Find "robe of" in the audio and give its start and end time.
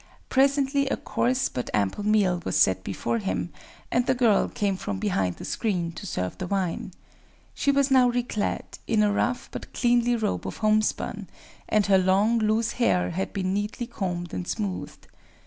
10.15-10.57